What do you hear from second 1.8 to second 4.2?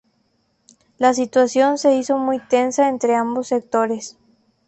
hizo muy tensa entre ambos sectores.